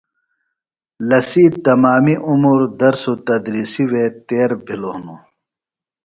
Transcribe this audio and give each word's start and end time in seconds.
لسی 1.09 1.45
تمامی 1.65 2.15
عمر 2.29 2.59
درس 2.79 3.01
و 3.11 3.13
تدریسی 3.27 3.83
وے 3.91 4.05
تیر 4.27 4.51
بھِلوۡ 4.65 4.95
ہِنوۡ۔ 4.97 5.21